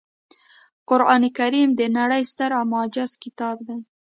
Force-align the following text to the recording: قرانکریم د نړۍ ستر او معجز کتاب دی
قرانکریم 0.89 1.69
د 1.75 1.81
نړۍ 1.97 2.23
ستر 2.31 2.51
او 2.59 2.63
معجز 2.73 3.11
کتاب 3.23 3.57
دی 3.67 3.77